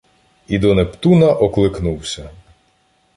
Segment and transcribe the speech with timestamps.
[0.47, 2.29] І до Нептуна окликнувся: